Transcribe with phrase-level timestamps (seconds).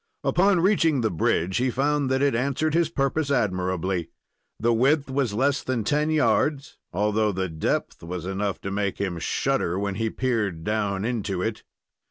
[0.23, 4.09] Upon reaching the bridge, he found that it answered his purpose admirably.
[4.59, 9.19] The width was less than ten yards, although the depth was enough to make him
[9.19, 11.61] shudder, when he peered down into it.